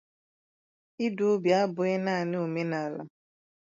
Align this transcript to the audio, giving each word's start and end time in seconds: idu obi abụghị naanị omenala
idu 1.05 1.23
obi 1.33 1.49
abụghị 1.61 1.95
naanị 2.05 2.35
omenala 2.45 3.01